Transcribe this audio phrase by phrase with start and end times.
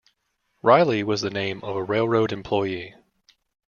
[0.63, 2.95] Riley was the name of a railroad employee.